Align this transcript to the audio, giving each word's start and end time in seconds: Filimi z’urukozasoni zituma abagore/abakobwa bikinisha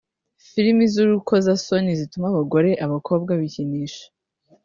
Filimi 0.47 0.83
z’urukozasoni 0.93 1.91
zituma 1.99 2.25
abagore/abakobwa 2.29 3.31
bikinisha 3.41 4.05